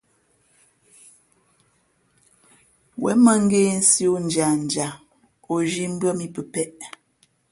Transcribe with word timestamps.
Wěn 3.01 3.19
mᾱ 3.25 3.33
ngēsī 3.45 4.03
o 4.15 4.17
ndiandia 4.25 4.87
o 5.51 5.53
zhī 5.71 5.85
mbʉ̄ᾱ 5.93 6.11
mǐ 6.19 6.25
pəpēʼ. 6.35 6.73